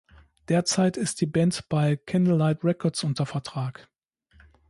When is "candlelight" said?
1.95-2.63